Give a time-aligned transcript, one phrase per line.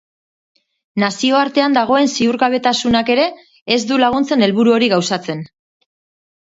[1.03, 3.29] Nazioartean dagoen ziurgabetasunak ere
[3.79, 5.49] ez du laguntzen helburu hori gauzatzen.